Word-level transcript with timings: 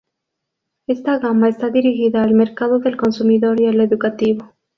Esta 0.87 1.19
gama 1.19 1.47
está 1.47 1.69
dirigida 1.69 2.23
al 2.23 2.33
mercado 2.33 2.79
del 2.79 2.97
consumidor 2.97 3.61
y 3.61 3.67
al 3.67 3.81
educativo. 3.81 4.51